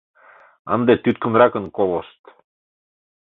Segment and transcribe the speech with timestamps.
[0.73, 2.21] Ынде тӱткынракын колышт.